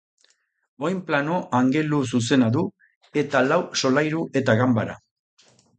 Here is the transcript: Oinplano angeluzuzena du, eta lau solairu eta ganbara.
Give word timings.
Oinplano 0.87 1.35
angeluzuzena 1.59 2.49
du, 2.59 2.65
eta 3.25 3.47
lau 3.53 3.63
solairu 3.83 4.27
eta 4.43 4.61
ganbara. 4.63 4.99